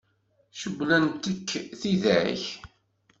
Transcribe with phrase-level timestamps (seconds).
[0.59, 1.49] Cewwlent-k
[1.81, 2.41] tidak?